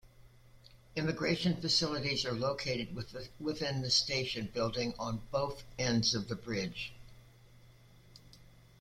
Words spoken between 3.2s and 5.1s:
within the station building